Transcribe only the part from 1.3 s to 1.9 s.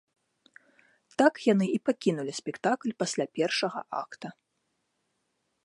яны і